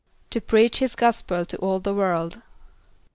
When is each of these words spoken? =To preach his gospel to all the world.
=To 0.31 0.41
preach 0.41 0.79
his 0.79 0.95
gospel 0.95 1.45
to 1.45 1.57
all 1.57 1.79
the 1.79 1.93
world. 1.93 2.41